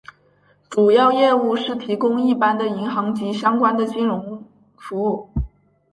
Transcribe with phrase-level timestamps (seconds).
[0.67, 4.43] 主要业务是提供一般的银行及相关的金融
[4.75, 5.29] 服务。